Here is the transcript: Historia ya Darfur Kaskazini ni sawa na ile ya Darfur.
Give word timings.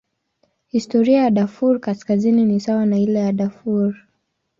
Historia 0.67 1.21
ya 1.23 1.31
Darfur 1.31 1.79
Kaskazini 1.81 2.45
ni 2.45 2.59
sawa 2.59 2.85
na 2.85 2.99
ile 2.99 3.19
ya 3.19 3.33
Darfur. 3.33 3.93